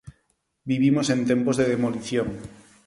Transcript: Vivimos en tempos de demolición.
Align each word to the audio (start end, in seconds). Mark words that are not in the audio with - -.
Vivimos 0.71 1.07
en 1.15 1.19
tempos 1.31 1.55
de 1.57 1.65
demolición. 1.73 2.27